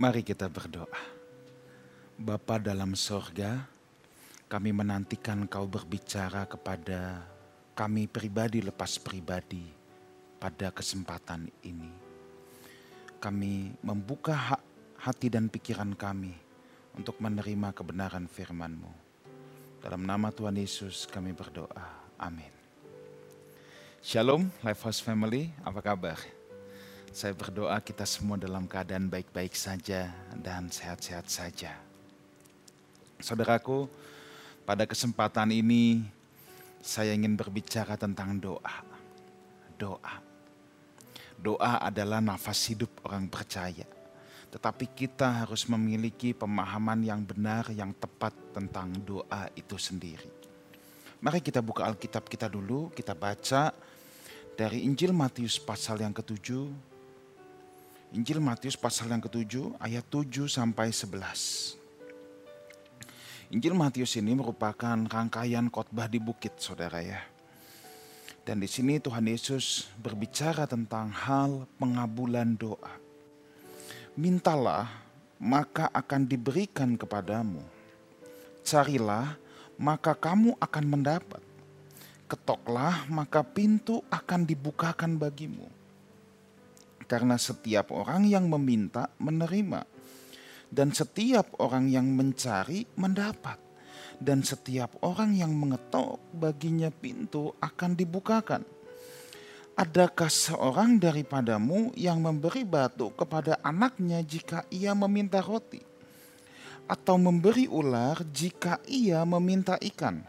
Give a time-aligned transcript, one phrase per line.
[0.00, 1.00] Mari kita berdoa.
[2.16, 3.64] Bapa dalam sorga,
[4.48, 7.20] kami menantikan kau berbicara kepada
[7.76, 9.68] kami pribadi lepas pribadi
[10.40, 11.92] pada kesempatan ini.
[13.20, 14.56] Kami membuka
[14.96, 16.32] hati dan pikiran kami
[16.96, 18.92] untuk menerima kebenaran firman-Mu.
[19.80, 21.88] Dalam nama Tuhan Yesus kami berdoa.
[22.20, 22.52] Amin.
[24.00, 26.39] Shalom Lifehouse Family, apa kabar?
[27.10, 31.74] Saya berdoa kita semua dalam keadaan baik-baik saja dan sehat-sehat saja.
[33.18, 33.90] Saudaraku,
[34.62, 36.06] pada kesempatan ini
[36.78, 38.86] saya ingin berbicara tentang doa.
[39.74, 40.22] Doa.
[41.34, 43.90] Doa adalah nafas hidup orang percaya.
[44.54, 50.30] Tetapi kita harus memiliki pemahaman yang benar, yang tepat tentang doa itu sendiri.
[51.18, 53.74] Mari kita buka Alkitab kita dulu, kita baca
[54.54, 56.89] dari Injil Matius pasal yang ketujuh,
[58.10, 61.78] Injil Matius pasal yang ketujuh ayat 7 sampai 11.
[63.54, 67.22] Injil Matius ini merupakan rangkaian khotbah di bukit saudara ya.
[68.42, 72.98] Dan di sini Tuhan Yesus berbicara tentang hal pengabulan doa.
[74.18, 74.90] Mintalah
[75.38, 77.62] maka akan diberikan kepadamu.
[78.66, 79.38] Carilah
[79.78, 81.42] maka kamu akan mendapat.
[82.26, 85.78] Ketoklah maka pintu akan dibukakan bagimu
[87.10, 89.82] karena setiap orang yang meminta menerima,
[90.70, 93.58] dan setiap orang yang mencari mendapat,
[94.22, 98.62] dan setiap orang yang mengetok baginya pintu akan dibukakan.
[99.74, 105.82] Adakah seorang daripadamu yang memberi batu kepada anaknya jika ia meminta roti?
[106.86, 110.22] Atau memberi ular jika ia meminta ikan?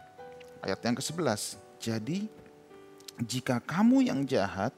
[0.64, 1.58] Ayat yang ke-11.
[1.78, 2.30] Jadi,
[3.20, 4.72] jika kamu yang jahat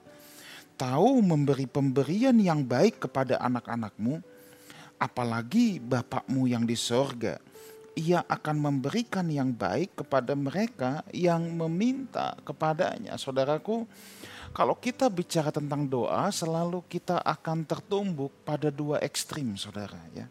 [0.74, 4.20] tahu memberi pemberian yang baik kepada anak-anakmu,
[4.98, 7.38] apalagi Bapakmu yang di sorga,
[7.94, 13.14] ia akan memberikan yang baik kepada mereka yang meminta kepadanya.
[13.14, 13.86] Saudaraku,
[14.54, 19.98] kalau kita bicara tentang doa, selalu kita akan tertumbuk pada dua ekstrim, saudara.
[20.14, 20.26] Ya.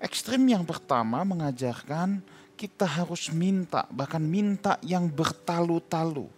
[0.00, 2.20] Ekstrim yang pertama mengajarkan
[2.56, 6.28] kita harus minta, bahkan minta yang bertalu-talu.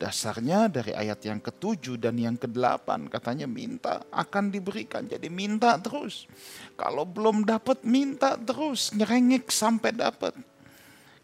[0.00, 5.04] Dasarnya dari ayat yang ketujuh dan yang kedelapan katanya minta akan diberikan.
[5.04, 6.24] Jadi minta terus.
[6.72, 10.32] Kalau belum dapat minta terus nyerengek sampai dapat.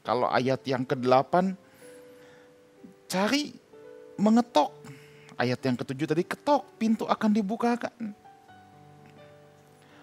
[0.05, 1.57] Kalau ayat yang kedelapan
[3.09, 3.57] cari
[4.21, 4.77] mengetok.
[5.41, 8.13] Ayat yang ketujuh tadi ketok pintu akan dibukakan.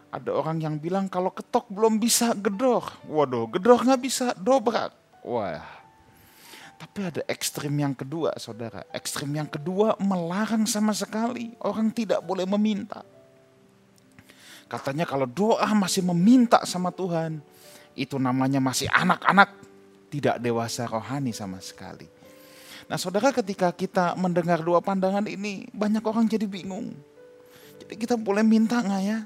[0.10, 2.90] Ada orang yang bilang kalau ketok belum bisa gedor.
[3.06, 4.90] Waduh gedor nggak bisa dobrak.
[5.22, 5.73] Wah
[6.78, 8.84] tapi ada ekstrim yang kedua, saudara.
[8.92, 11.54] Ekstrim yang kedua melarang sama sekali.
[11.64, 13.02] Orang tidak boleh meminta.
[14.68, 17.42] Katanya kalau doa masih meminta sama Tuhan,
[17.94, 19.54] itu namanya masih anak-anak,
[20.10, 22.10] tidak dewasa rohani sama sekali.
[22.90, 26.94] Nah saudara ketika kita mendengar dua pandangan ini, banyak orang jadi bingung.
[27.82, 29.20] Jadi kita boleh minta nggak ya?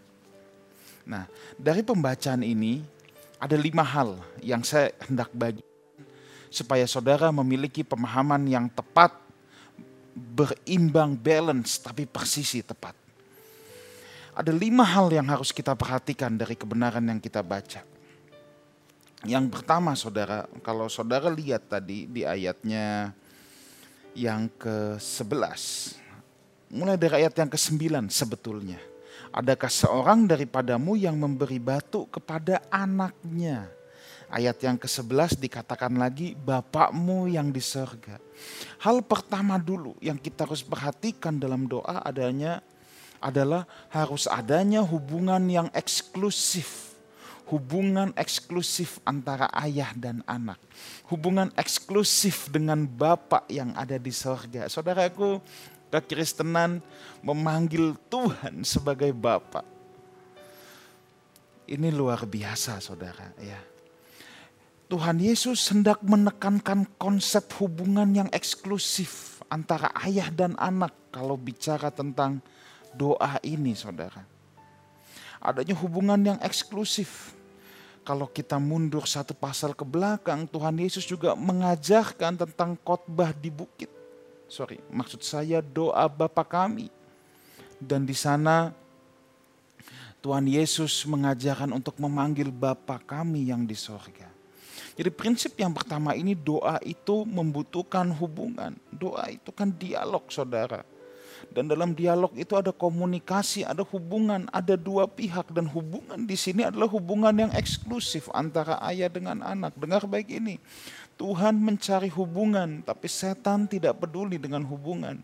[1.08, 2.84] Nah dari pembacaan ini,
[3.40, 5.66] ada lima hal yang saya hendak bagi
[6.47, 9.13] supaya saudara memiliki pemahaman yang tepat,
[10.16, 12.96] berimbang, balance, tapi persisi tepat.
[14.38, 17.81] Ada lima hal yang harus kita perhatikan dari kebenaran yang kita baca.
[19.25, 23.18] Yang pertama saudara, kalau saudara lihat tadi di ayatnya
[24.14, 25.97] yang ke-11.
[26.74, 28.81] Mulai dari ayat yang ke-9 sebetulnya.
[29.34, 33.76] Adakah seorang daripadamu yang memberi batu kepada anaknya?
[34.27, 38.19] Ayat yang ke-11 dikatakan lagi Bapakmu yang di surga.
[38.83, 42.59] Hal pertama dulu yang kita harus perhatikan dalam doa adanya
[43.23, 46.91] adalah harus adanya hubungan yang eksklusif.
[47.47, 50.59] Hubungan eksklusif antara ayah dan anak.
[51.07, 54.67] Hubungan eksklusif dengan Bapak yang ada di surga.
[54.67, 55.39] Saudaraku,
[55.87, 56.83] kekristenan
[57.23, 59.63] memanggil Tuhan sebagai Bapak.
[61.72, 63.77] Ini luar biasa saudara ya
[64.87, 72.39] Tuhan Yesus hendak menekankan konsep hubungan yang eksklusif antara ayah dan anak kalau bicara tentang
[72.95, 74.23] doa ini saudara.
[75.43, 77.35] Adanya hubungan yang eksklusif.
[78.07, 83.91] Kalau kita mundur satu pasal ke belakang, Tuhan Yesus juga mengajarkan tentang khotbah di bukit.
[84.47, 86.87] Sorry, maksud saya doa Bapa kami.
[87.75, 88.72] Dan di sana
[90.23, 94.36] Tuhan Yesus mengajarkan untuk memanggil Bapa kami yang di sorga.
[94.97, 98.73] Jadi prinsip yang pertama ini doa itu membutuhkan hubungan.
[98.90, 100.82] Doa itu kan dialog saudara.
[101.53, 106.66] Dan dalam dialog itu ada komunikasi, ada hubungan, ada dua pihak dan hubungan di sini
[106.66, 109.78] adalah hubungan yang eksklusif antara ayah dengan anak.
[109.78, 110.58] Dengar baik ini.
[111.14, 115.22] Tuhan mencari hubungan, tapi setan tidak peduli dengan hubungan.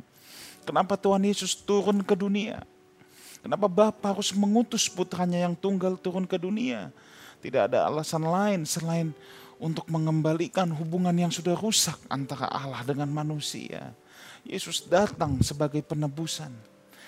[0.63, 2.61] Kenapa Tuhan Yesus turun ke dunia?
[3.43, 6.93] Kenapa Bapa harus mengutus putranya yang tunggal turun ke dunia?
[7.43, 9.11] Tidak ada alasan lain selain
[9.61, 13.93] untuk mengembalikan hubungan yang sudah rusak antara Allah dengan manusia.
[14.43, 16.51] Yesus datang sebagai penebusan.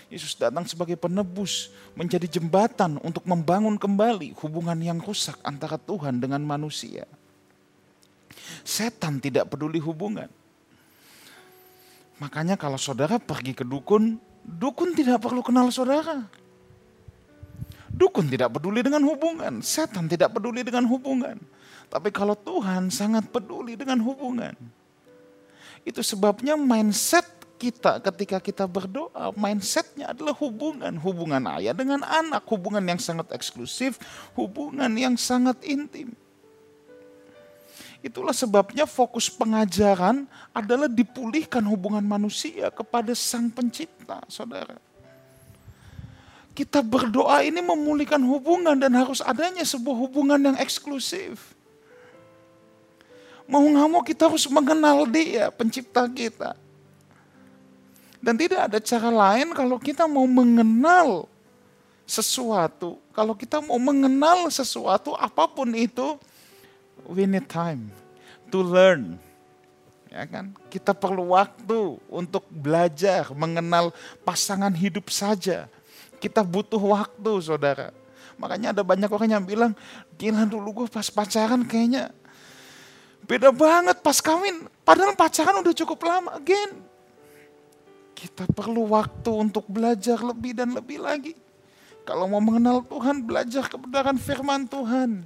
[0.05, 6.45] Yesus datang sebagai penebus, menjadi jembatan untuk membangun kembali hubungan yang rusak antara Tuhan dengan
[6.45, 7.09] manusia.
[8.61, 10.29] Setan tidak peduli hubungan.
[12.21, 16.44] Makanya kalau saudara pergi ke dukun, dukun tidak perlu kenal saudara.
[17.95, 21.39] Dukun tidak peduli dengan hubungan, setan tidak peduli dengan hubungan.
[21.87, 24.51] Tapi kalau Tuhan sangat peduli dengan hubungan.
[25.87, 27.23] Itu sebabnya mindset
[27.55, 30.91] kita ketika kita berdoa, mindsetnya adalah hubungan.
[30.99, 33.95] Hubungan ayah dengan anak, hubungan yang sangat eksklusif,
[34.35, 36.11] hubungan yang sangat intim.
[38.03, 44.77] Itulah sebabnya fokus pengajaran adalah dipulihkan hubungan manusia kepada sang pencipta, saudara.
[46.55, 51.51] Kita berdoa ini memulihkan hubungan dan harus adanya sebuah hubungan yang eksklusif.
[53.43, 56.55] Mau nggak mau kita harus mengenal dia, pencipta kita.
[58.23, 61.27] Dan tidak ada cara lain kalau kita mau mengenal
[62.07, 62.97] sesuatu.
[63.11, 66.17] Kalau kita mau mengenal sesuatu apa pun itu,
[67.05, 67.93] we need time
[68.47, 69.19] to learn.
[70.07, 70.55] Ya kan?
[70.71, 73.91] Kita perlu waktu untuk belajar mengenal
[74.23, 75.67] pasangan hidup saja.
[76.25, 77.93] Kita butuh waktu, saudara.
[78.41, 79.71] Makanya ada banyak orang yang bilang,
[80.17, 82.09] gila dulu gue pas pacaran kayaknya
[83.25, 86.37] Beda banget pas kawin, padahal pacaran udah cukup lama.
[86.37, 86.77] Again,
[88.13, 91.33] kita perlu waktu untuk belajar lebih dan lebih lagi.
[92.05, 95.25] Kalau mau mengenal Tuhan, belajar kebenaran firman Tuhan.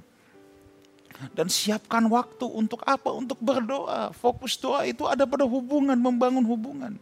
[1.36, 3.12] Dan siapkan waktu untuk apa?
[3.12, 4.16] Untuk berdoa.
[4.16, 6.96] Fokus doa itu ada pada hubungan, membangun hubungan.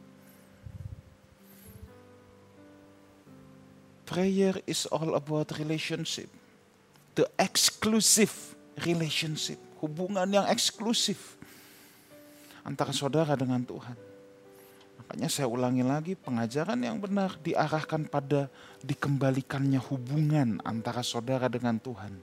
[4.18, 6.26] Prayer is all about relationship.
[7.14, 8.34] The exclusive
[8.82, 11.38] relationship hubungan yang eksklusif
[12.66, 13.94] antara saudara dengan Tuhan.
[14.98, 18.50] Makanya saya ulangi lagi, pengajaran yang benar diarahkan pada
[18.82, 22.18] dikembalikannya hubungan antara saudara dengan Tuhan.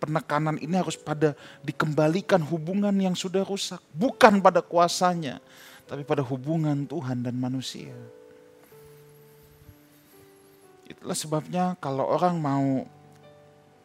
[0.00, 5.44] Penekanan ini harus pada dikembalikan hubungan yang sudah rusak, bukan pada kuasanya,
[5.84, 7.92] tapi pada hubungan Tuhan dan manusia.
[10.88, 12.88] Itulah sebabnya kalau orang mau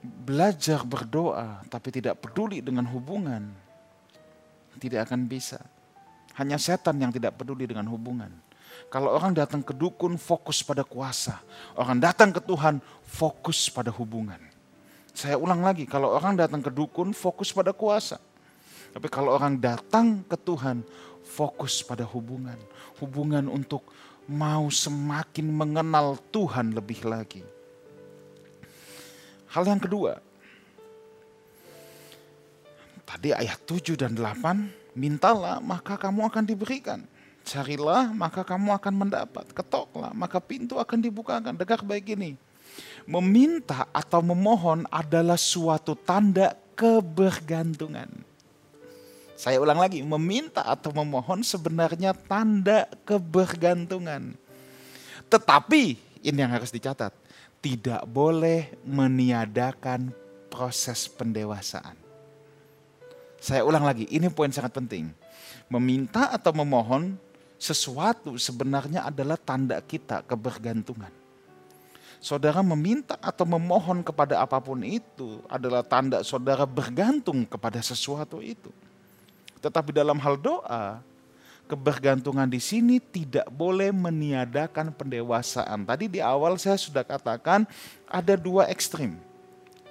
[0.04, 3.52] belajar berdoa tapi tidak peduli dengan hubungan,
[4.80, 5.60] tidak akan bisa.
[6.40, 8.32] Hanya setan yang tidak peduli dengan hubungan.
[8.90, 11.38] Kalau orang datang ke dukun fokus pada kuasa,
[11.78, 14.40] orang datang ke Tuhan fokus pada hubungan.
[15.14, 18.18] Saya ulang lagi, kalau orang datang ke dukun fokus pada kuasa.
[18.94, 20.82] Tapi kalau orang datang ke Tuhan
[21.22, 22.58] fokus pada hubungan.
[22.98, 23.86] Hubungan untuk
[24.28, 27.44] mau semakin mengenal Tuhan lebih lagi.
[29.54, 30.18] Hal yang kedua,
[33.06, 37.06] tadi ayat 7 dan 8, mintalah maka kamu akan diberikan.
[37.44, 39.46] Carilah maka kamu akan mendapat.
[39.52, 41.54] Ketoklah maka pintu akan dibukakan.
[41.60, 42.40] Dengar baik ini.
[43.04, 48.33] Meminta atau memohon adalah suatu tanda kebergantungan.
[49.34, 54.38] Saya ulang lagi, meminta atau memohon sebenarnya tanda kebergantungan.
[55.28, 55.84] Tetapi
[56.22, 57.12] ini yang harus dicatat
[57.64, 60.14] tidak boleh meniadakan
[60.54, 61.98] proses pendewasaan.
[63.42, 65.10] Saya ulang lagi, ini poin sangat penting.
[65.68, 67.18] Meminta atau memohon
[67.58, 71.12] sesuatu sebenarnya adalah tanda kita kebergantungan.
[72.24, 78.72] Saudara meminta atau memohon kepada apa pun itu adalah tanda saudara bergantung kepada sesuatu itu.
[79.64, 81.00] Tetapi dalam hal doa,
[81.72, 85.88] kebergantungan di sini tidak boleh meniadakan pendewasaan.
[85.88, 87.64] Tadi di awal saya sudah katakan
[88.12, 89.16] ada dua ekstrim.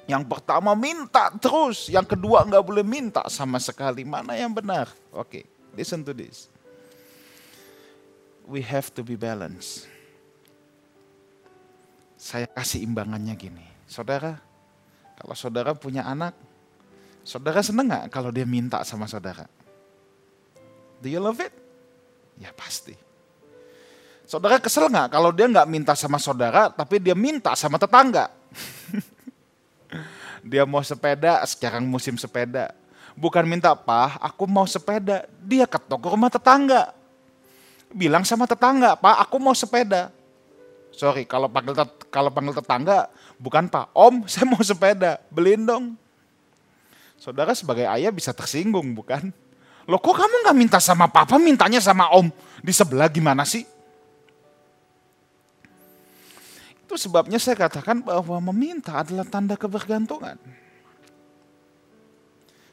[0.04, 4.04] Yang pertama minta terus, yang kedua nggak boleh minta sama sekali.
[4.04, 4.90] Mana yang benar?
[5.14, 6.52] Oke, okay, listen to this.
[8.44, 9.86] We have to be balanced.
[12.18, 13.66] Saya kasih imbangannya gini.
[13.86, 14.42] Saudara,
[15.16, 16.34] kalau saudara punya anak,
[17.22, 19.46] saudara seneng nggak kalau dia minta sama saudara?
[21.02, 21.50] Do you love it?
[22.38, 22.94] Ya pasti.
[24.23, 28.30] Saudara kesel nggak kalau dia nggak minta sama saudara, tapi dia minta sama tetangga?
[30.47, 32.71] dia mau sepeda, sekarang musim sepeda.
[33.18, 35.28] Bukan minta, apa, aku mau sepeda.
[35.42, 36.94] Dia ketok ke rumah tetangga.
[37.92, 40.09] bilang sama tetangga, Pak aku mau sepeda.
[40.97, 41.76] Sorry, kalau panggil
[42.09, 45.85] kalau panggil tetangga, bukan Pak, Om, saya mau sepeda, beliin dong.
[47.21, 49.28] Saudara sebagai ayah bisa tersinggung, bukan?
[49.90, 52.30] Loh kok kamu nggak minta sama papa, mintanya sama om?
[52.62, 53.66] Di sebelah gimana sih?
[56.86, 60.38] Itu sebabnya saya katakan bahwa meminta adalah tanda kebergantungan.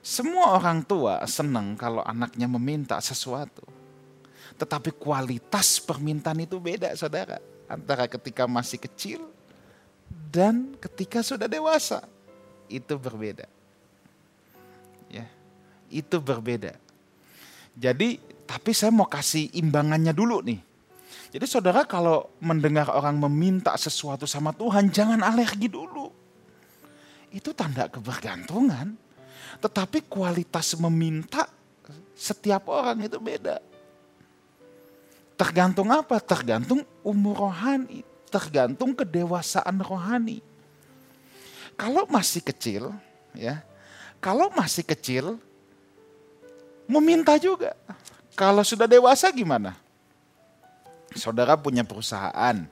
[0.04, 3.64] Semua orang tua senang kalau anaknya meminta sesuatu.
[4.60, 7.40] Tetapi kualitas permintaan itu beda saudara.
[7.70, 9.22] Antara ketika masih kecil
[10.30, 12.04] dan ketika sudah dewasa.
[12.70, 13.48] Itu berbeda.
[15.10, 15.26] Ya,
[15.90, 16.78] itu berbeda.
[17.80, 20.60] Jadi, tapi saya mau kasih imbangannya dulu nih.
[21.32, 26.12] Jadi saudara kalau mendengar orang meminta sesuatu sama Tuhan, jangan alergi dulu.
[27.32, 29.00] Itu tanda kebergantungan.
[29.64, 31.48] Tetapi kualitas meminta
[32.18, 33.64] setiap orang itu beda.
[35.40, 36.20] Tergantung apa?
[36.20, 40.44] Tergantung umur rohani, tergantung kedewasaan rohani.
[41.80, 42.92] Kalau masih kecil,
[43.32, 43.64] ya,
[44.20, 45.40] kalau masih kecil,
[46.90, 47.78] meminta juga.
[48.34, 49.78] Kalau sudah dewasa gimana?
[51.14, 52.66] Saudara punya perusahaan,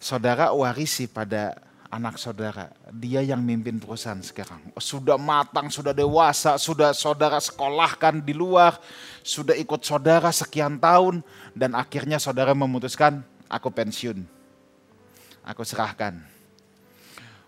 [0.00, 1.56] saudara warisi pada
[1.92, 4.72] anak saudara, dia yang mimpin perusahaan sekarang.
[4.80, 8.80] Sudah matang, sudah dewasa, sudah saudara sekolahkan di luar,
[9.20, 11.20] sudah ikut saudara sekian tahun,
[11.52, 14.24] dan akhirnya saudara memutuskan, aku pensiun.
[15.44, 16.16] Aku serahkan.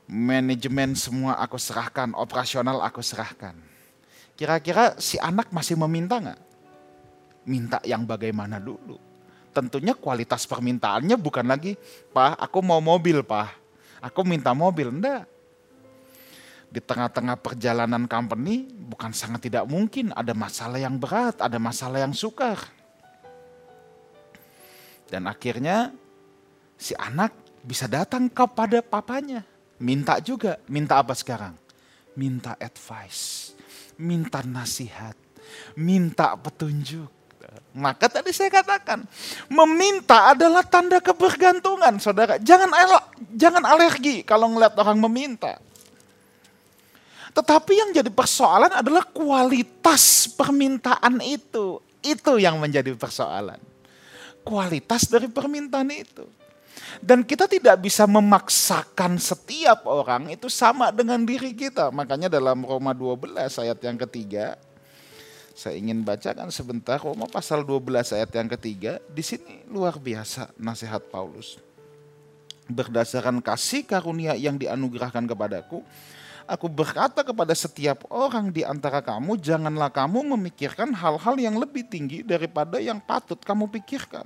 [0.05, 3.74] Manajemen semua aku serahkan, operasional aku serahkan.
[4.35, 6.41] Kira-kira si anak masih meminta nggak?
[7.47, 8.99] Minta yang bagaimana dulu?
[9.55, 11.79] Tentunya kualitas permintaannya bukan lagi,
[12.11, 13.65] Pak, aku mau mobil, Pak
[14.05, 14.93] aku minta mobil.
[14.93, 15.25] Enggak.
[16.69, 22.13] Di tengah-tengah perjalanan company bukan sangat tidak mungkin ada masalah yang berat, ada masalah yang
[22.13, 22.61] sukar.
[25.09, 25.95] Dan akhirnya
[26.75, 29.47] si anak bisa datang kepada papanya.
[29.79, 31.55] Minta juga, minta apa sekarang?
[32.19, 33.55] Minta advice,
[33.99, 35.15] minta nasihat,
[35.79, 37.11] minta petunjuk.
[37.75, 39.03] Maka tadi saya katakan,
[39.51, 42.39] meminta adalah tanda kebergantungan, saudara.
[42.39, 42.71] Jangan
[43.35, 45.59] jangan alergi kalau ngeliat orang meminta.
[47.35, 51.83] Tetapi yang jadi persoalan adalah kualitas permintaan itu.
[51.99, 53.59] Itu yang menjadi persoalan.
[54.47, 56.23] Kualitas dari permintaan itu.
[57.05, 61.91] Dan kita tidak bisa memaksakan setiap orang itu sama dengan diri kita.
[61.93, 64.57] Makanya dalam Roma 12 ayat yang ketiga,
[65.55, 68.93] saya ingin bacakan sebentar Roma pasal 12 ayat yang ketiga.
[69.11, 71.61] Di sini luar biasa nasihat Paulus.
[72.65, 75.85] Berdasarkan kasih karunia yang dianugerahkan kepadaku,
[76.49, 82.25] aku berkata kepada setiap orang di antara kamu, janganlah kamu memikirkan hal-hal yang lebih tinggi
[82.25, 84.25] daripada yang patut kamu pikirkan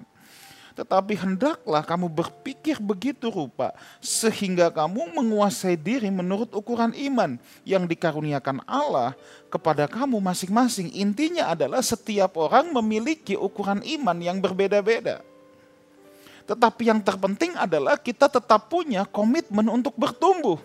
[0.79, 7.35] tetapi hendaklah kamu berpikir begitu rupa, sehingga kamu menguasai diri menurut ukuran iman
[7.67, 9.19] yang dikaruniakan Allah
[9.51, 10.95] kepada kamu masing-masing.
[10.95, 15.19] Intinya adalah setiap orang memiliki ukuran iman yang berbeda-beda.
[16.47, 20.63] Tetapi yang terpenting adalah kita tetap punya komitmen untuk bertumbuh.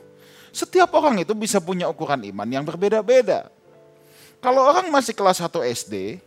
[0.54, 3.50] Setiap orang itu bisa punya ukuran iman yang berbeda-beda.
[4.38, 6.22] Kalau orang masih kelas 1 SD,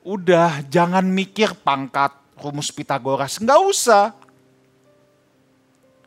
[0.00, 3.38] udah jangan mikir pangkat, rumus Pitagoras.
[3.38, 4.06] Nggak usah.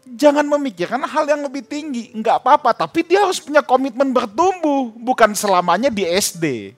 [0.06, 2.14] Jangan memikirkan hal yang lebih tinggi.
[2.14, 4.94] Nggak apa-apa, tapi dia harus punya komitmen bertumbuh.
[4.94, 6.78] Bukan selamanya di SD.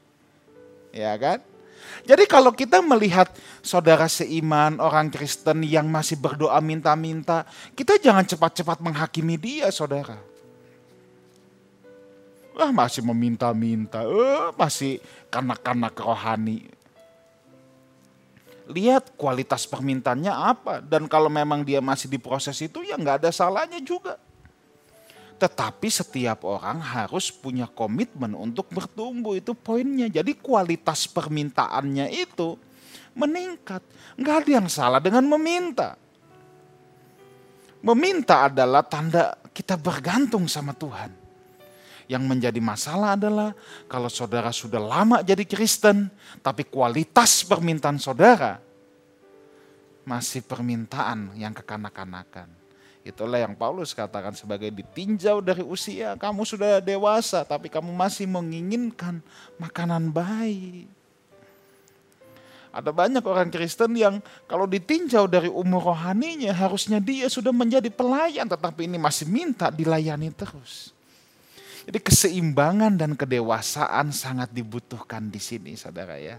[0.96, 1.44] Ya kan?
[2.08, 3.28] Jadi kalau kita melihat
[3.60, 7.44] saudara seiman, orang Kristen yang masih berdoa minta-minta,
[7.76, 10.16] kita jangan cepat-cepat menghakimi dia saudara.
[12.56, 16.72] Wah masih meminta-minta, eh, masih kanak-kanak rohani
[18.68, 20.74] lihat kualitas permintaannya apa.
[20.84, 24.20] Dan kalau memang dia masih di proses itu ya nggak ada salahnya juga.
[25.38, 30.10] Tetapi setiap orang harus punya komitmen untuk bertumbuh itu poinnya.
[30.10, 32.58] Jadi kualitas permintaannya itu
[33.14, 33.86] meningkat.
[34.18, 35.94] Nggak ada yang salah dengan meminta.
[37.86, 41.27] Meminta adalah tanda kita bergantung sama Tuhan.
[42.08, 43.52] Yang menjadi masalah adalah
[43.92, 46.08] kalau saudara sudah lama jadi Kristen,
[46.40, 48.64] tapi kualitas permintaan saudara
[50.08, 52.48] masih permintaan yang kekanak-kanakan.
[53.08, 56.16] Itulah yang Paulus katakan sebagai ditinjau dari usia.
[56.20, 59.24] Kamu sudah dewasa tapi kamu masih menginginkan
[59.60, 60.88] makanan baik.
[62.72, 68.44] Ada banyak orang Kristen yang kalau ditinjau dari umur rohaninya harusnya dia sudah menjadi pelayan
[68.44, 70.92] tetapi ini masih minta dilayani terus.
[71.88, 76.36] Jadi keseimbangan dan kedewasaan sangat dibutuhkan di sini saudara ya.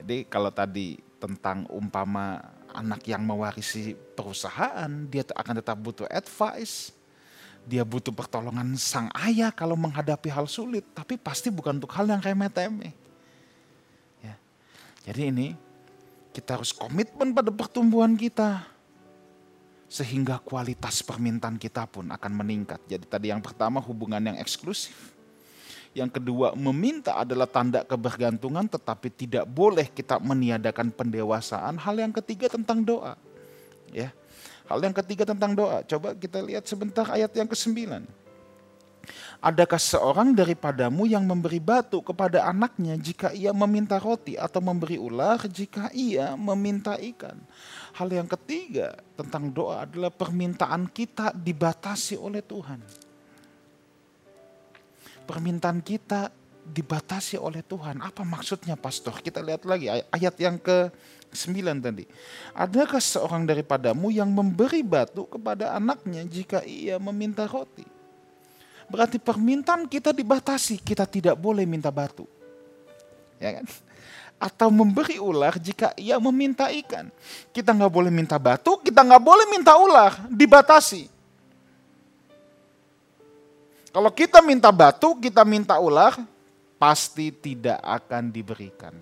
[0.00, 2.40] Jadi kalau tadi tentang umpama
[2.72, 6.96] anak yang mewarisi perusahaan, dia akan tetap butuh advice.
[7.64, 12.20] Dia butuh pertolongan sang ayah kalau menghadapi hal sulit, tapi pasti bukan untuk hal yang
[12.20, 12.92] remeh-temeh.
[14.20, 14.34] Ya.
[15.04, 15.48] Jadi ini
[16.32, 18.68] kita harus komitmen pada pertumbuhan kita.
[19.86, 22.82] Sehingga kualitas permintaan kita pun akan meningkat.
[22.88, 25.14] Jadi tadi yang pertama hubungan yang eksklusif.
[25.94, 31.78] Yang kedua, meminta adalah tanda kebergantungan tetapi tidak boleh kita meniadakan pendewasaan.
[31.78, 33.14] Hal yang ketiga tentang doa.
[33.94, 34.10] Ya.
[34.66, 35.86] Hal yang ketiga tentang doa.
[35.86, 38.02] Coba kita lihat sebentar ayat yang ke-9.
[39.44, 45.36] Adakah seorang daripadamu yang memberi batu kepada anaknya jika ia meminta roti atau memberi ular
[45.44, 47.36] jika ia meminta ikan?
[47.92, 53.04] Hal yang ketiga tentang doa adalah permintaan kita dibatasi oleh Tuhan
[55.24, 56.28] permintaan kita
[56.64, 58.00] dibatasi oleh Tuhan.
[58.00, 59.20] Apa maksudnya pastor?
[59.20, 62.04] Kita lihat lagi ayat yang ke-9 tadi.
[62.56, 67.93] Adakah seorang daripadamu yang memberi batu kepada anaknya jika ia meminta roti?
[68.88, 72.28] Berarti permintaan kita dibatasi, kita tidak boleh minta batu.
[73.40, 73.66] Ya kan?
[74.38, 77.08] Atau memberi ular jika ia meminta ikan.
[77.54, 81.08] Kita nggak boleh minta batu, kita nggak boleh minta ular, dibatasi.
[83.94, 86.18] Kalau kita minta batu, kita minta ular,
[86.76, 88.92] pasti tidak akan diberikan.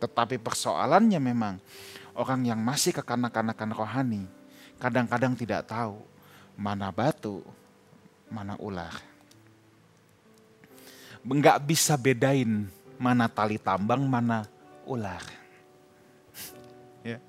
[0.00, 1.58] Tetapi persoalannya memang
[2.16, 4.24] orang yang masih kekanak-kanakan rohani
[4.80, 6.00] kadang-kadang tidak tahu
[6.56, 7.44] mana batu,
[8.32, 9.09] mana ular.
[11.20, 14.44] Enggak bisa bedain mana tali tambang, mana
[14.88, 15.20] ular.
[17.10, 17.20] ya.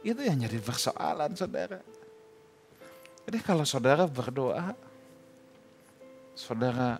[0.00, 1.80] Itu yang jadi persoalan saudara.
[3.28, 4.72] Jadi kalau saudara berdoa,
[6.32, 6.98] saudara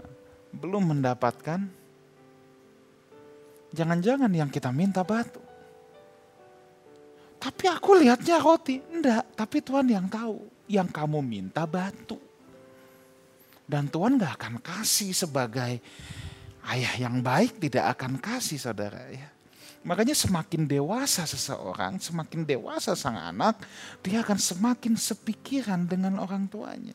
[0.52, 1.64] belum mendapatkan,
[3.72, 5.40] jangan-jangan yang kita minta batu.
[7.40, 8.76] Tapi aku lihatnya roti.
[8.92, 10.44] Enggak, tapi Tuhan yang tahu.
[10.68, 12.29] Yang kamu minta batu.
[13.70, 15.78] Dan Tuhan gak akan kasih sebagai
[16.66, 19.30] ayah yang baik tidak akan kasih saudara ya.
[19.86, 23.62] Makanya semakin dewasa seseorang, semakin dewasa sang anak,
[24.02, 26.92] dia akan semakin sepikiran dengan orang tuanya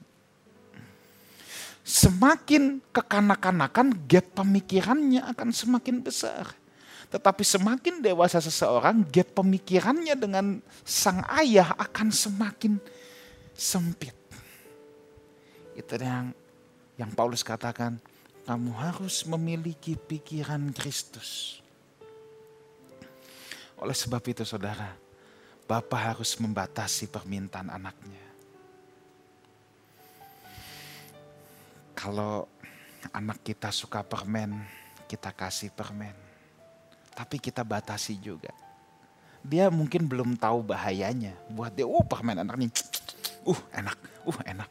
[1.85, 6.49] semakin kekanak-kanakan gap pemikirannya akan semakin besar.
[7.13, 12.81] Tetapi semakin dewasa seseorang, gap pemikirannya dengan sang ayah akan semakin
[13.53, 14.17] sempit.
[15.77, 16.33] Itu yang
[16.95, 17.99] yang Paulus katakan,
[18.45, 21.59] kamu harus memiliki pikiran Kristus.
[23.75, 24.95] Oleh sebab itu saudara,
[25.65, 28.21] Bapak harus membatasi permintaan anaknya.
[31.97, 32.45] Kalau
[33.09, 34.61] anak kita suka permen,
[35.09, 36.13] kita kasih permen.
[37.17, 38.53] Tapi kita batasi juga.
[39.41, 41.33] Dia mungkin belum tahu bahayanya.
[41.49, 42.69] Buat dia, oh permen anak ini,
[43.41, 44.69] uh enak, uh enak.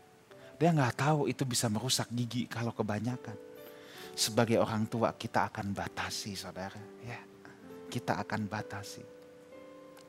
[0.54, 3.36] Dia nggak tahu itu bisa merusak gigi kalau kebanyakan.
[4.14, 6.78] Sebagai orang tua kita akan batasi saudara.
[7.02, 7.18] ya
[7.90, 9.02] Kita akan batasi.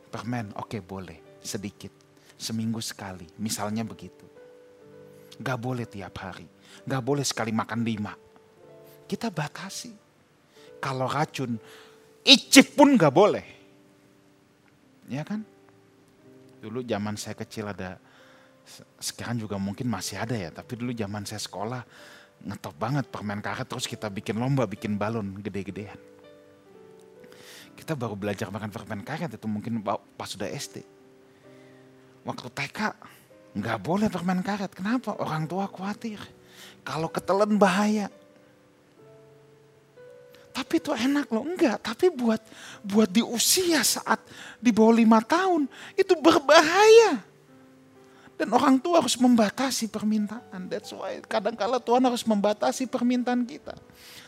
[0.09, 1.91] Permen oke okay, boleh sedikit.
[2.35, 4.27] Seminggu sekali misalnya begitu.
[5.35, 6.47] Gak boleh tiap hari
[6.83, 8.11] Gak boleh sekali makan lima.
[9.07, 9.93] Kita batasi.
[10.83, 11.55] Kalau racun,
[12.27, 13.45] icip pun gak boleh.
[15.07, 15.45] Ya kan?
[16.59, 18.01] Dulu zaman saya kecil ada,
[18.97, 21.85] sekarang juga mungkin masih ada ya, tapi dulu zaman saya sekolah
[22.45, 25.97] ngetop banget permen karet terus kita bikin lomba, bikin balon gede-gedean.
[27.75, 30.81] Kita baru belajar makan permen karet itu mungkin pas sudah SD.
[32.25, 32.79] Waktu TK
[33.55, 34.71] nggak boleh permen karet.
[34.73, 35.13] Kenapa?
[35.19, 36.17] Orang tua khawatir.
[36.81, 38.07] Kalau ketelan bahaya.
[40.55, 41.83] Tapi itu enak loh, enggak.
[41.83, 42.39] Tapi buat
[42.79, 44.23] buat di usia saat
[44.55, 45.67] di bawah lima tahun
[45.99, 47.34] itu berbahaya.
[48.35, 50.67] Dan orang tua harus membatasi permintaan.
[50.67, 53.71] That's why kadang kala Tuhan harus membatasi permintaan kita.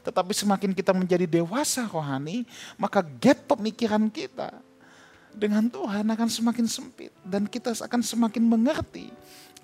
[0.07, 2.47] Tetapi semakin kita menjadi dewasa rohani,
[2.79, 4.55] maka gap pemikiran kita
[5.35, 7.11] dengan Tuhan akan semakin sempit.
[7.19, 9.11] Dan kita akan semakin mengerti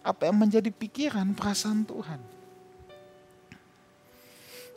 [0.04, 2.20] apa yang menjadi pikiran perasaan Tuhan.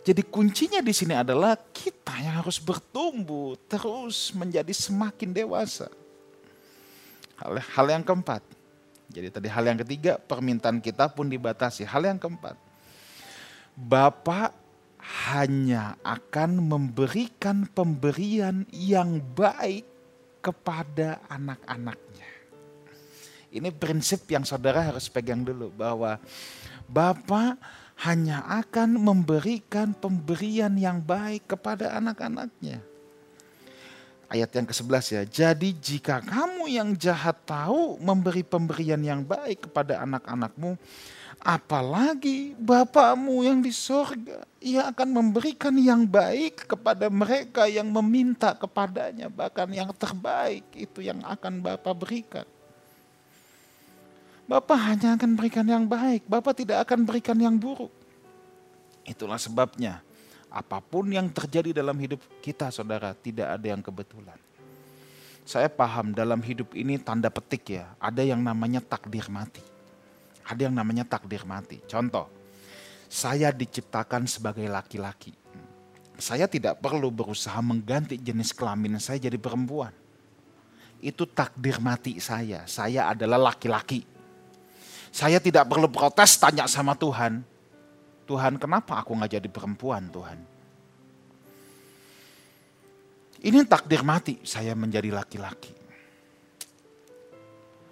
[0.07, 5.91] Jadi kuncinya di sini adalah kita yang harus bertumbuh terus menjadi semakin dewasa.
[7.43, 8.56] Hal, hal yang keempat.
[9.17, 11.89] Jadi tadi hal yang ketiga permintaan kita pun dibatasi.
[11.89, 12.53] Hal yang keempat.
[13.73, 14.53] Bapak
[15.25, 19.89] hanya akan memberikan pemberian yang baik
[20.45, 22.29] kepada anak-anaknya.
[23.57, 26.21] Ini prinsip yang saudara harus pegang dulu bahwa
[26.85, 27.57] Bapak
[28.05, 32.85] hanya akan memberikan pemberian yang baik kepada anak-anaknya.
[34.31, 35.23] Ayat yang ke-11 ya.
[35.25, 40.75] Jadi jika kamu yang jahat tahu memberi pemberian yang baik kepada anak-anakmu,
[41.43, 49.31] apalagi Bapamu yang di sorga, ia akan memberikan yang baik kepada mereka yang meminta kepadanya,
[49.31, 52.47] bahkan yang terbaik itu yang akan Bapa berikan.
[54.47, 57.91] Bapak hanya akan berikan yang baik, Bapak tidak akan berikan yang buruk.
[59.07, 60.06] Itulah sebabnya
[60.57, 64.41] apa pun yang terjadi dalam hidup kita saudara, tidak ada yang kebetulan.
[65.47, 69.63] Saya paham dalam hidup ini tanda petik ya, ada yang namanya takdir mati.
[70.47, 71.79] Ada yang namanya takdir mati.
[71.87, 72.27] Contoh,
[73.07, 75.35] saya diciptakan sebagai laki-laki.
[76.17, 79.93] Saya tidak perlu berusaha mengganti jenis kelamin saya jadi perempuan.
[80.99, 82.65] Itu takdir mati saya.
[82.65, 84.17] Saya adalah laki-laki
[85.17, 87.41] saya tidak perlu protes tanya sama Tuhan.
[88.27, 90.39] Tuhan kenapa aku nggak jadi perempuan Tuhan?
[93.47, 95.71] Ini takdir mati saya menjadi laki-laki.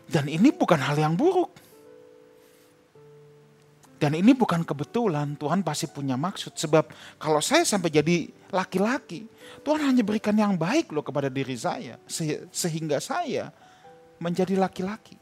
[0.05, 1.63] Dan ini bukan hal yang buruk.
[3.95, 6.59] Dan ini bukan kebetulan, Tuhan pasti punya maksud.
[6.59, 9.25] Sebab kalau saya sampai jadi laki-laki,
[9.65, 11.97] Tuhan hanya berikan yang baik loh kepada diri saya.
[12.51, 13.55] Sehingga saya
[14.21, 15.17] menjadi laki-laki.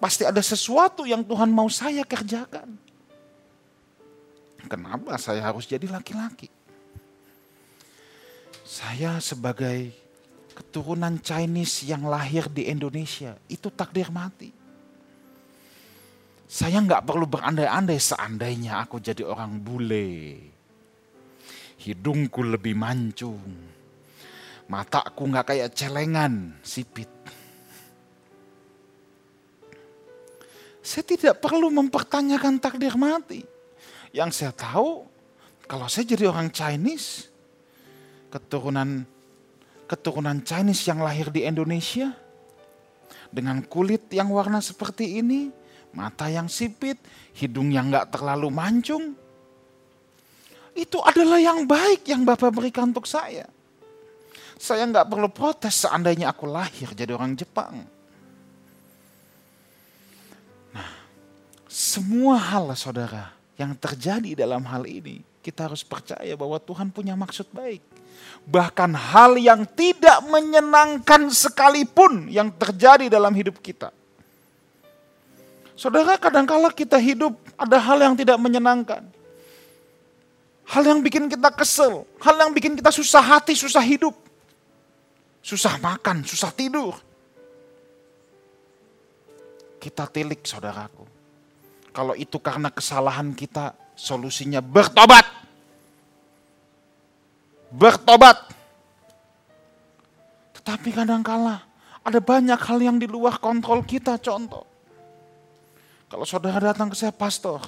[0.00, 2.83] Pasti ada sesuatu yang Tuhan mau saya kerjakan.
[4.64, 6.48] Kenapa saya harus jadi laki-laki?
[8.64, 9.92] Saya sebagai
[10.56, 14.54] keturunan Chinese yang lahir di Indonesia, itu takdir mati.
[16.48, 20.38] Saya nggak perlu berandai-andai seandainya aku jadi orang bule.
[21.82, 23.42] Hidungku lebih mancung.
[24.70, 27.10] Mataku nggak kayak celengan, sipit.
[30.84, 33.53] Saya tidak perlu mempertanyakan takdir mati.
[34.14, 35.02] Yang saya tahu,
[35.66, 37.26] kalau saya jadi orang Chinese,
[38.30, 39.02] keturunan
[39.90, 42.14] keturunan Chinese yang lahir di Indonesia,
[43.34, 45.50] dengan kulit yang warna seperti ini,
[45.90, 46.94] mata yang sipit,
[47.34, 49.18] hidung yang nggak terlalu mancung,
[50.78, 53.50] itu adalah yang baik yang Bapak berikan untuk saya.
[54.54, 57.82] Saya nggak perlu protes seandainya aku lahir jadi orang Jepang.
[61.66, 67.46] Semua hal saudara yang terjadi dalam hal ini, kita harus percaya bahwa Tuhan punya maksud
[67.54, 67.82] baik.
[68.44, 73.94] Bahkan hal yang tidak menyenangkan sekalipun yang terjadi dalam hidup kita.
[75.74, 79.06] Saudara kadangkala kita hidup ada hal yang tidak menyenangkan.
[80.64, 84.16] Hal yang bikin kita kesel, hal yang bikin kita susah hati, susah hidup.
[85.44, 86.96] Susah makan, susah tidur.
[89.76, 91.13] Kita tilik saudaraku
[91.94, 95.22] kalau itu karena kesalahan kita, solusinya bertobat.
[97.70, 98.50] Bertobat.
[100.58, 101.62] Tetapi kadangkala
[102.02, 104.18] ada banyak hal yang di luar kontrol kita.
[104.18, 104.66] Contoh,
[106.10, 107.62] kalau saudara datang ke saya, pastor,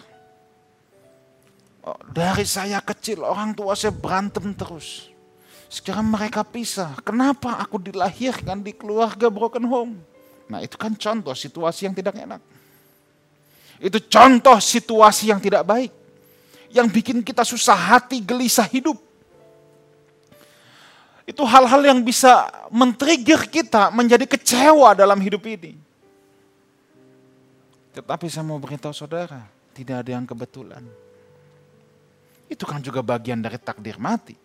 [1.87, 5.07] oh, dari saya kecil orang tua saya berantem terus.
[5.71, 6.99] Sekarang mereka pisah.
[7.07, 9.95] Kenapa aku dilahirkan di keluarga broken home?
[10.51, 12.56] Nah itu kan contoh situasi yang tidak enak.
[13.77, 15.93] Itu contoh situasi yang tidak baik.
[16.73, 18.97] Yang bikin kita susah hati, gelisah hidup.
[21.27, 25.75] Itu hal-hal yang bisa men-trigger kita menjadi kecewa dalam hidup ini.
[27.97, 29.43] Tetapi saya mau beritahu saudara,
[29.75, 30.85] tidak ada yang kebetulan.
[32.47, 34.39] Itu kan juga bagian dari takdir mati.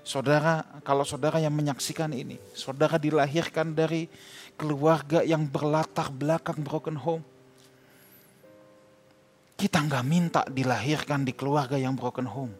[0.00, 4.08] Saudara, kalau saudara yang menyaksikan ini, saudara dilahirkan dari
[4.56, 7.24] keluarga yang berlatar belakang broken home
[9.58, 12.54] kita nggak minta dilahirkan di keluarga yang broken home.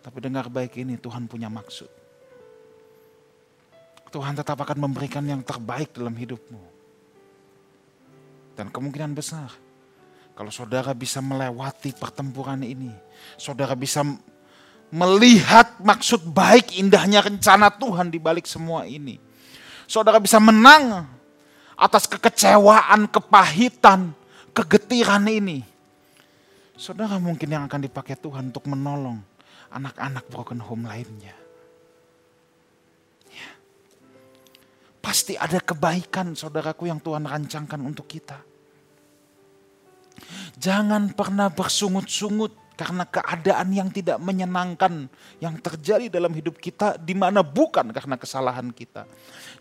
[0.00, 1.92] Tapi dengar baik ini, Tuhan punya maksud.
[4.08, 6.80] Tuhan tetap akan memberikan yang terbaik dalam hidupmu.
[8.56, 9.52] Dan kemungkinan besar,
[10.32, 12.96] kalau saudara bisa melewati pertempuran ini,
[13.36, 14.00] saudara bisa
[14.88, 19.20] melihat maksud baik indahnya rencana Tuhan di balik semua ini.
[19.84, 21.04] Saudara bisa menang
[21.76, 24.16] atas kekecewaan, kepahitan,
[24.56, 25.69] kegetiran ini
[26.80, 29.20] saudara mungkin yang akan dipakai Tuhan untuk menolong
[29.68, 31.36] anak-anak broken home lainnya.
[33.28, 33.48] Ya.
[35.04, 38.40] Pasti ada kebaikan saudaraku yang Tuhan rancangkan untuk kita.
[40.56, 45.04] Jangan pernah bersungut-sungut karena keadaan yang tidak menyenangkan
[45.36, 49.04] yang terjadi dalam hidup kita di mana bukan karena kesalahan kita.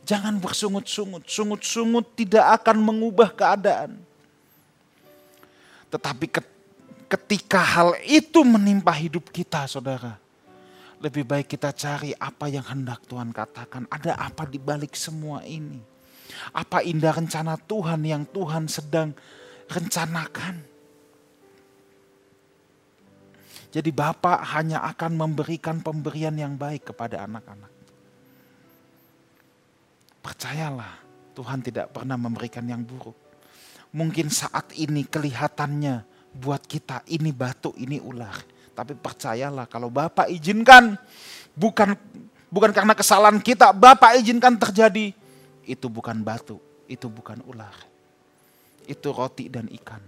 [0.08, 4.00] Jangan bersungut-sungut, sungut-sungut tidak akan mengubah keadaan.
[5.92, 6.59] Tetapi ketika
[7.58, 10.22] hal itu menimpa hidup kita, saudara,
[11.00, 13.88] Lebih baik kita cari apa yang hendak Tuhan katakan.
[13.88, 15.80] Ada apa di balik semua ini?
[16.52, 19.16] Apa indah rencana Tuhan yang Tuhan sedang
[19.72, 20.60] rencanakan?
[23.70, 27.72] Jadi Bapak hanya akan memberikan pemberian yang baik kepada anak-anak.
[30.20, 31.00] Percayalah,
[31.38, 33.16] Tuhan tidak pernah memberikan yang buruk.
[33.96, 40.96] Mungkin saat ini kelihatannya buat kita ini batu, ini ular tapi percayalah kalau Bapak izinkan
[41.52, 42.00] bukan
[42.48, 45.12] bukan karena kesalahan kita, Bapak izinkan terjadi.
[45.68, 47.76] Itu bukan batu, itu bukan ular.
[48.88, 50.00] Itu roti dan ikan.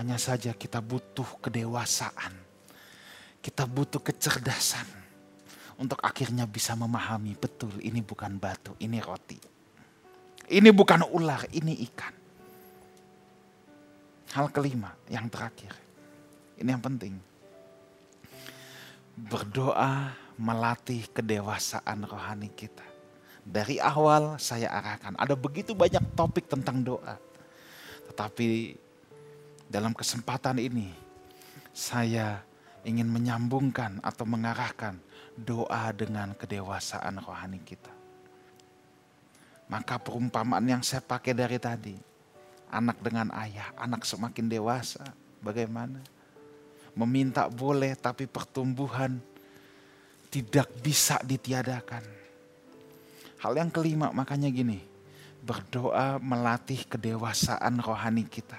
[0.00, 2.32] Hanya saja kita butuh kedewasaan.
[3.44, 4.88] Kita butuh kecerdasan
[5.76, 9.36] untuk akhirnya bisa memahami betul ini bukan batu, ini roti.
[10.50, 12.19] Ini bukan ular, ini ikan.
[14.30, 15.74] Hal kelima, yang terakhir.
[16.54, 17.18] Ini yang penting.
[19.18, 22.86] Berdoa melatih kedewasaan rohani kita.
[23.42, 27.18] Dari awal saya arahkan, ada begitu banyak topik tentang doa.
[28.12, 28.78] Tetapi
[29.66, 30.94] dalam kesempatan ini,
[31.74, 32.42] saya
[32.86, 34.96] ingin menyambungkan atau mengarahkan
[35.34, 37.92] doa dengan kedewasaan rohani kita.
[39.70, 41.94] Maka perumpamaan yang saya pakai dari tadi,
[42.70, 45.02] anak dengan ayah, anak semakin dewasa,
[45.42, 45.98] bagaimana?
[46.94, 49.18] Meminta boleh, tapi pertumbuhan
[50.30, 52.02] tidak bisa ditiadakan.
[53.42, 54.78] Hal yang kelima makanya gini,
[55.42, 58.58] berdoa melatih kedewasaan rohani kita.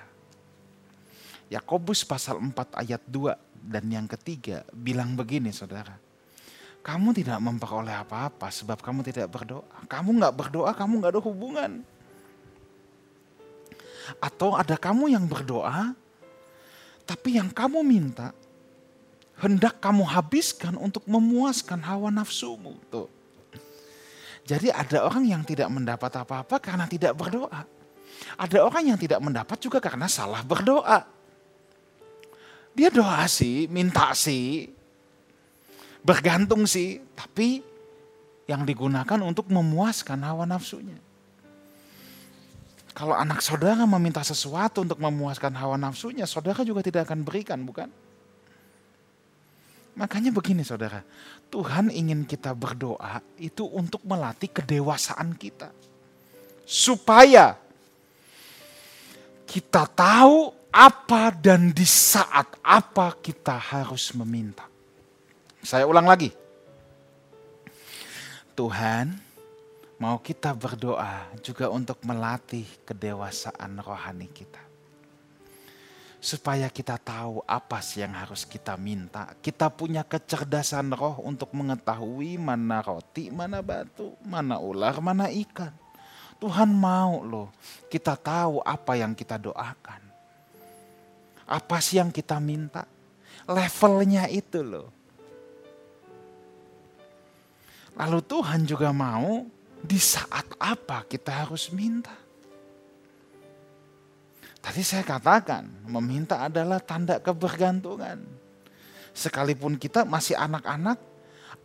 [1.52, 3.36] Yakobus pasal 4 ayat 2
[3.68, 6.00] dan yang ketiga bilang begini saudara.
[6.82, 9.68] Kamu tidak memperoleh apa-apa sebab kamu tidak berdoa.
[9.86, 11.72] Kamu nggak berdoa, kamu nggak ada hubungan.
[14.18, 15.94] Atau ada kamu yang berdoa,
[17.06, 18.32] tapi yang kamu minta,
[19.42, 22.78] hendak kamu habiskan untuk memuaskan hawa nafsumu.
[22.88, 23.10] Tuh.
[24.46, 27.62] Jadi ada orang yang tidak mendapat apa-apa karena tidak berdoa.
[28.38, 31.06] Ada orang yang tidak mendapat juga karena salah berdoa.
[32.72, 34.72] Dia doa sih, minta sih,
[36.00, 37.60] bergantung sih, tapi
[38.48, 41.11] yang digunakan untuk memuaskan hawa nafsunya.
[42.92, 47.88] Kalau anak saudara meminta sesuatu untuk memuaskan hawa nafsunya, saudara juga tidak akan berikan, bukan?
[49.96, 51.04] Makanya begini saudara,
[51.52, 55.72] Tuhan ingin kita berdoa itu untuk melatih kedewasaan kita.
[56.68, 57.56] Supaya
[59.48, 64.64] kita tahu apa dan di saat apa kita harus meminta.
[65.60, 66.32] Saya ulang lagi.
[68.56, 69.31] Tuhan
[70.02, 74.58] mau kita berdoa juga untuk melatih kedewasaan rohani kita.
[76.18, 79.30] Supaya kita tahu apa sih yang harus kita minta.
[79.46, 85.74] Kita punya kecerdasan roh untuk mengetahui mana roti, mana batu, mana ular, mana ikan.
[86.42, 87.54] Tuhan mau loh
[87.86, 90.02] kita tahu apa yang kita doakan.
[91.46, 92.90] Apa sih yang kita minta.
[93.46, 94.90] Levelnya itu loh.
[97.98, 102.14] Lalu Tuhan juga mau di saat apa kita harus minta.
[104.62, 108.22] Tadi saya katakan, meminta adalah tanda kebergantungan.
[109.12, 111.02] Sekalipun kita masih anak-anak,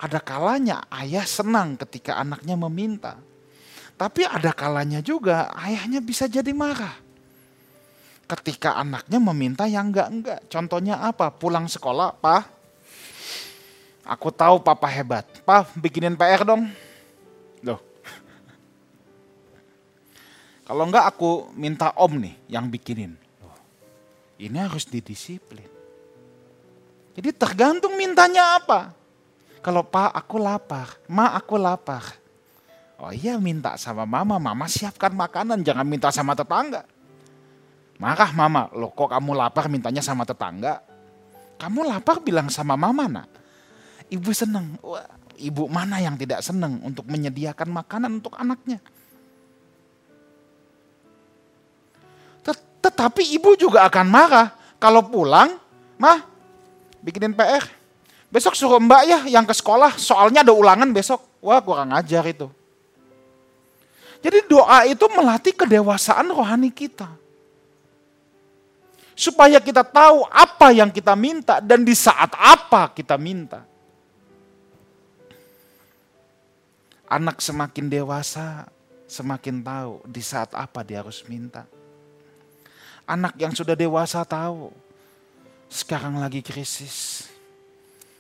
[0.01, 3.21] ada kalanya ayah senang ketika anaknya meminta.
[3.97, 6.97] Tapi ada kalanya juga ayahnya bisa jadi marah.
[8.27, 10.49] Ketika anaknya meminta yang enggak-enggak.
[10.51, 11.31] Contohnya apa?
[11.33, 12.43] Pulang sekolah, Pak.
[14.05, 15.25] Aku tahu papa hebat.
[15.47, 16.69] Pak, bikinin PR dong.
[17.65, 17.81] Loh,
[20.67, 23.15] kalau enggak aku minta om nih yang bikinin.
[24.37, 25.65] Ini harus didisiplin.
[27.17, 28.93] Jadi tergantung mintanya apa.
[29.65, 32.05] Kalau pak aku lapar, ma aku lapar.
[33.01, 36.85] Oh iya minta sama mama, mama siapkan makanan, jangan minta sama tetangga.
[37.97, 40.85] Marah mama, loh kok kamu lapar mintanya sama tetangga?
[41.57, 43.29] Kamu lapar bilang sama mama nak.
[44.13, 44.77] Ibu seneng,
[45.41, 48.79] ibu mana yang tidak seneng untuk menyediakan makanan untuk anaknya?
[52.87, 55.59] Tetapi ibu juga akan marah kalau pulang,
[55.99, 56.23] mah
[57.03, 57.67] bikinin PR.
[58.31, 61.19] Besok suruh mbak ya yang ke sekolah, soalnya ada ulangan besok.
[61.43, 62.47] Wah kurang ajar itu.
[64.23, 67.11] Jadi doa itu melatih kedewasaan rohani kita.
[69.19, 73.67] Supaya kita tahu apa yang kita minta dan di saat apa kita minta.
[77.11, 78.71] Anak semakin dewasa,
[79.11, 81.67] semakin tahu di saat apa dia harus minta
[83.07, 84.75] Anak yang sudah dewasa tahu
[85.71, 87.31] sekarang lagi krisis.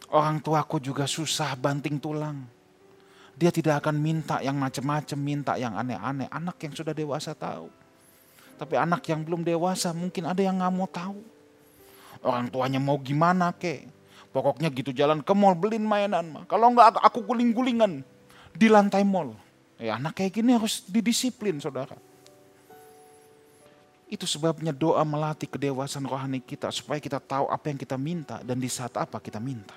[0.06, 2.46] Orang tuaku juga susah banting tulang.
[3.34, 6.30] Dia tidak akan minta yang macam-macam, minta yang aneh-aneh.
[6.30, 7.66] Anak yang sudah dewasa tahu.
[8.56, 11.20] Tapi anak yang belum dewasa mungkin ada yang nggak mau tahu.
[12.22, 13.90] Orang tuanya mau gimana kek.
[14.30, 16.44] Pokoknya gitu jalan ke mall beliin mainan mah.
[16.46, 18.06] Kalau nggak aku guling-gulingan
[18.54, 19.34] di lantai mall.
[19.76, 21.98] Ya anak kayak gini harus didisiplin saudara.
[24.06, 28.62] Itu sebabnya doa melatih kedewasaan rohani kita supaya kita tahu apa yang kita minta dan
[28.62, 29.74] di saat apa kita minta.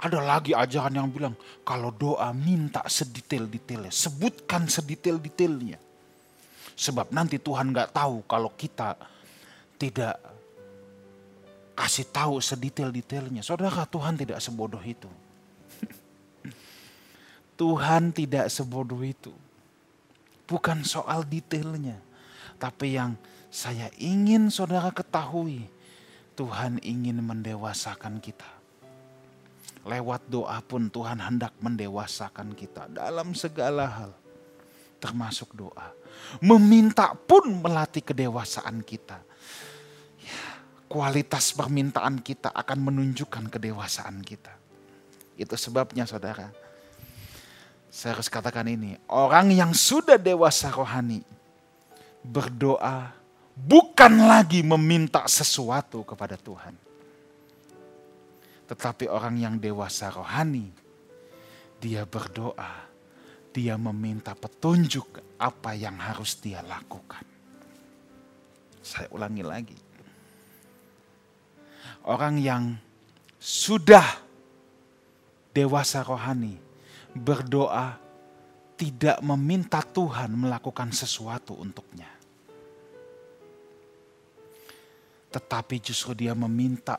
[0.00, 5.76] Ada lagi ajaran yang bilang kalau doa minta sedetail-detailnya, sebutkan sedetail-detailnya.
[6.76, 8.96] Sebab nanti Tuhan nggak tahu kalau kita
[9.76, 10.16] tidak
[11.76, 13.40] kasih tahu sedetail-detailnya.
[13.40, 15.08] Saudara, Tuhan tidak sebodoh itu.
[17.60, 19.32] Tuhan tidak sebodoh itu.
[20.50, 21.94] Bukan soal detailnya.
[22.58, 23.14] Tapi yang
[23.48, 25.70] saya ingin saudara ketahui,
[26.34, 28.46] Tuhan ingin mendewasakan kita.
[29.86, 34.12] Lewat doa pun Tuhan hendak mendewasakan kita dalam segala hal.
[35.00, 35.96] Termasuk doa.
[36.44, 39.24] Meminta pun melatih kedewasaan kita.
[40.20, 40.40] Ya,
[40.84, 44.52] kualitas permintaan kita akan menunjukkan kedewasaan kita.
[45.40, 46.52] Itu sebabnya saudara.
[47.90, 48.94] Saya harus katakan ini.
[49.10, 51.26] Orang yang sudah dewasa rohani.
[52.22, 53.10] Berdoa
[53.58, 56.78] bukan lagi meminta sesuatu kepada Tuhan.
[58.70, 60.70] Tetapi orang yang dewasa rohani.
[61.82, 62.86] Dia berdoa.
[63.50, 67.26] Dia meminta petunjuk apa yang harus dia lakukan.
[68.78, 69.78] Saya ulangi lagi.
[72.06, 72.78] Orang yang
[73.42, 74.06] sudah
[75.50, 76.69] dewasa rohani
[77.14, 77.98] berdoa
[78.80, 82.08] tidak meminta Tuhan melakukan sesuatu untuknya.
[85.30, 86.98] Tetapi justru dia meminta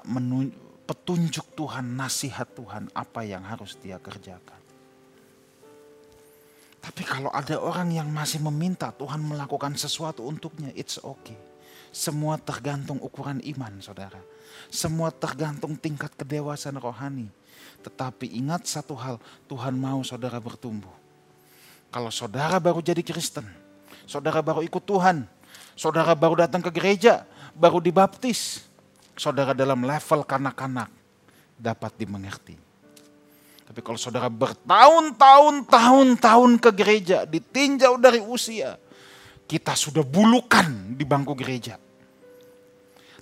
[0.88, 4.62] petunjuk Tuhan, nasihat Tuhan apa yang harus dia kerjakan.
[6.82, 11.38] Tapi kalau ada orang yang masih meminta Tuhan melakukan sesuatu untuknya, it's okay.
[11.92, 14.18] Semua tergantung ukuran iman, saudara.
[14.72, 17.28] Semua tergantung tingkat kedewasaan rohani.
[17.82, 19.18] Tetapi ingat satu hal,
[19.50, 20.94] Tuhan mau saudara bertumbuh.
[21.92, 23.44] Kalau saudara baru jadi Kristen,
[24.08, 25.28] saudara baru ikut Tuhan,
[25.76, 28.64] saudara baru datang ke gereja, baru dibaptis,
[29.18, 30.88] saudara dalam level kanak-kanak
[31.60, 32.72] dapat dimengerti
[33.72, 38.76] tapi kalau saudara bertahun-tahun, tahun-tahun ke gereja, ditinjau dari usia,
[39.48, 41.80] kita sudah bulukan di bangku gereja.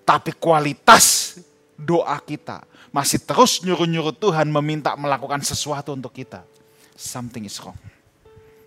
[0.02, 1.38] Tapi kualitas
[1.78, 6.45] doa kita masih terus nyuruh-nyuruh Tuhan meminta melakukan sesuatu untuk kita.
[6.97, 7.78] Something is wrong.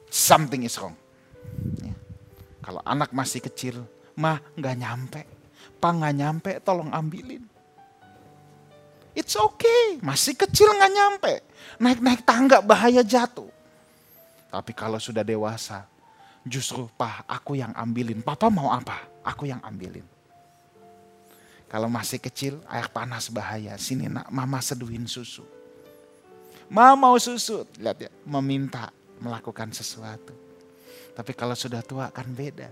[0.09, 0.97] Something is wrong.
[1.83, 1.95] Ya.
[2.63, 3.83] Kalau anak masih kecil,
[4.15, 5.21] mah nggak nyampe,
[5.83, 7.43] pa nggak nyampe, tolong ambilin.
[9.13, 11.33] It's okay, masih kecil nggak nyampe.
[11.77, 13.51] Naik-naik tangga bahaya jatuh.
[14.49, 15.85] Tapi kalau sudah dewasa,
[16.45, 18.21] justru pak aku yang ambilin.
[18.25, 19.05] Papa mau apa?
[19.25, 20.05] Aku yang ambilin.
[21.73, 23.73] Kalau masih kecil, air panas bahaya.
[23.81, 25.41] Sini nak, mama seduhin susu.
[26.69, 30.37] Mama mau susu, lihat ya, meminta melakukan sesuatu.
[31.17, 32.69] Tapi kalau sudah tua kan beda.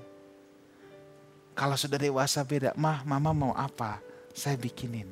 [1.57, 4.05] Kalau sudah dewasa beda, mah mama mau apa?
[4.37, 5.09] Saya bikinin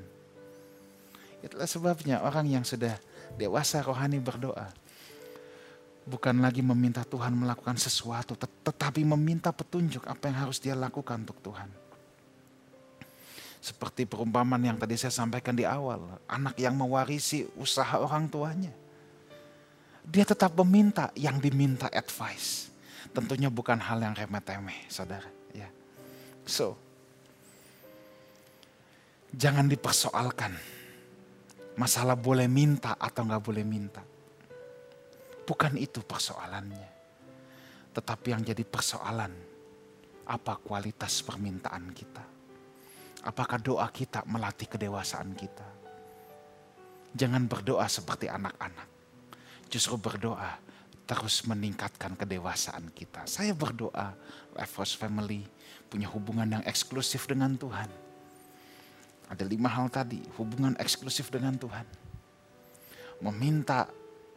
[1.40, 2.98] Itulah sebabnya orang yang sudah
[3.40, 4.68] dewasa rohani berdoa.
[6.08, 11.40] Bukan lagi meminta Tuhan melakukan sesuatu, tetapi meminta petunjuk apa yang harus dia lakukan untuk
[11.40, 11.87] Tuhan.
[13.68, 18.72] Seperti perumpamaan yang tadi saya sampaikan di awal, anak yang mewarisi usaha orang tuanya.
[20.08, 22.72] Dia tetap meminta yang diminta advice.
[23.12, 25.28] Tentunya bukan hal yang remeh-temeh, saudara.
[25.52, 25.68] Ya.
[26.48, 26.80] So,
[29.36, 30.56] jangan dipersoalkan
[31.76, 34.00] masalah boleh minta atau nggak boleh minta.
[35.44, 36.88] Bukan itu persoalannya.
[37.92, 39.36] Tetapi yang jadi persoalan,
[40.24, 42.37] apa kualitas permintaan kita?
[43.26, 45.66] Apakah doa kita melatih kedewasaan kita?
[47.18, 48.86] Jangan berdoa seperti anak-anak.
[49.68, 50.60] Justru berdoa
[51.08, 53.24] terus meningkatkan kedewasaan kita.
[53.24, 54.12] Saya berdoa,
[54.54, 55.48] Life Force Family
[55.88, 58.08] punya hubungan yang eksklusif dengan Tuhan
[59.28, 61.84] ada lima hal tadi, hubungan eksklusif dengan Tuhan.
[63.20, 63.84] Meminta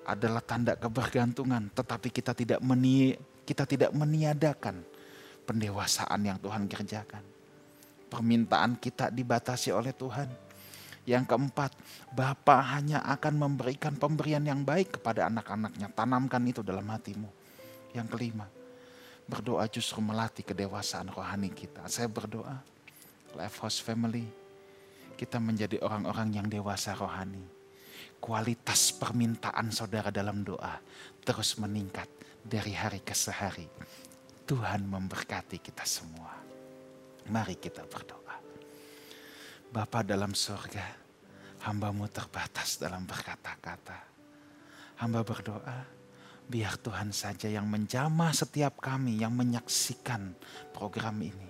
[0.03, 3.15] adalah tanda kebergantungan, tetapi kita tidak meni
[3.47, 4.83] kita tidak meniadakan
[5.47, 7.23] pendewasaan yang Tuhan kerjakan.
[8.11, 10.27] Permintaan kita dibatasi oleh Tuhan.
[11.07, 11.71] Yang keempat,
[12.11, 15.87] Bapa hanya akan memberikan pemberian yang baik kepada anak-anaknya.
[15.95, 17.31] Tanamkan itu dalam hatimu.
[17.95, 18.45] Yang kelima,
[19.25, 21.87] berdoa justru melatih kedewasaan rohani kita.
[21.87, 22.59] Saya berdoa,
[23.33, 24.27] Life House Family,
[25.15, 27.41] kita menjadi orang-orang yang dewasa rohani.
[28.21, 30.77] Kualitas permintaan saudara dalam doa
[31.25, 32.05] terus meningkat
[32.41, 33.65] dari hari ke sehari.
[34.45, 36.50] Tuhan memberkati kita semua.
[37.29, 38.37] Mari kita berdoa.
[39.71, 40.87] Bapa dalam surga,
[41.67, 43.99] hambamu terbatas dalam berkata-kata.
[44.97, 45.85] Hamba berdoa,
[46.49, 50.33] biar Tuhan saja yang menjamah setiap kami yang menyaksikan
[50.73, 51.49] program ini.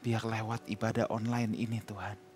[0.00, 2.30] Biar lewat ibadah online ini Tuhan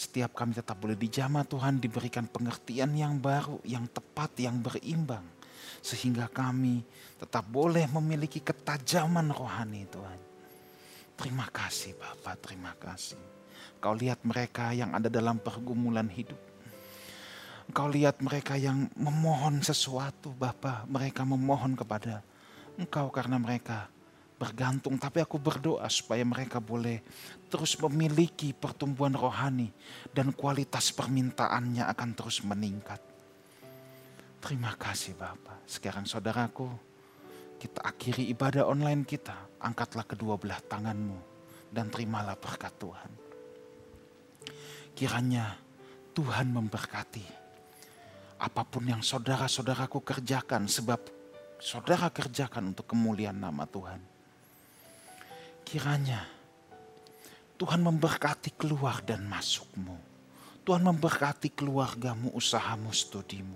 [0.00, 5.28] setiap kami tetap boleh dijamah Tuhan diberikan pengertian yang baru, yang tepat, yang berimbang.
[5.84, 6.80] Sehingga kami
[7.20, 10.29] tetap boleh memiliki ketajaman rohani Tuhan.
[11.20, 13.20] Terima kasih Bapak, terima kasih.
[13.76, 16.40] Kau lihat mereka yang ada dalam pergumulan hidup.
[17.76, 20.88] Kau lihat mereka yang memohon sesuatu Bapak.
[20.88, 22.24] Mereka memohon kepada
[22.80, 23.92] Engkau karena mereka
[24.40, 27.04] bergantung, tapi aku berdoa supaya mereka boleh
[27.52, 29.68] terus memiliki pertumbuhan rohani
[30.16, 33.04] dan kualitas permintaannya akan terus meningkat.
[34.40, 35.68] Terima kasih Bapak.
[35.68, 36.89] Sekarang saudaraku,
[37.60, 39.36] kita akhiri ibadah online kita.
[39.60, 41.20] Angkatlah kedua belah tanganmu
[41.68, 43.12] dan terimalah berkat Tuhan.
[44.96, 45.60] Kiranya
[46.16, 47.38] Tuhan memberkati
[48.40, 51.04] apa pun yang saudara-saudaraku kerjakan sebab
[51.60, 54.00] saudara kerjakan untuk kemuliaan nama Tuhan
[55.70, 56.26] Kiranya
[57.54, 59.94] Tuhan memberkati keluar dan masukmu.
[60.66, 63.54] Tuhan memberkati keluargamu, usahamu, studimu.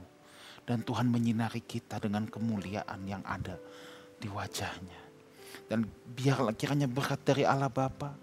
[0.63, 3.59] Dan Tuhan menyinari kita dengan kemuliaan yang ada
[4.25, 5.01] di wajahnya.
[5.69, 5.85] Dan
[6.17, 8.17] biarlah kiranya berkat dari Allah Bapa,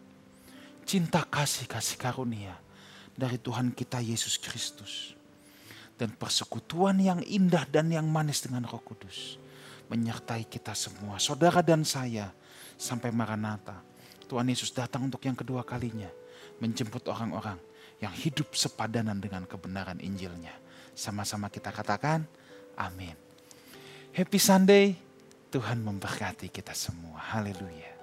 [0.81, 2.57] cinta kasih, kasih karunia
[3.13, 5.13] dari Tuhan kita Yesus Kristus.
[5.93, 9.37] Dan persekutuan yang indah dan yang manis dengan roh kudus.
[9.93, 12.33] Menyertai kita semua, saudara dan saya,
[12.73, 13.77] sampai Maranatha.
[14.25, 16.09] Tuhan Yesus datang untuk yang kedua kalinya.
[16.57, 17.61] Menjemput orang-orang
[18.01, 20.57] yang hidup sepadanan dengan kebenaran Injilnya.
[20.97, 22.25] Sama-sama kita katakan,
[22.73, 23.13] amin.
[24.09, 24.97] Happy Sunday,
[25.51, 27.19] Tuhan memberkati kita semua.
[27.19, 28.00] Haleluya.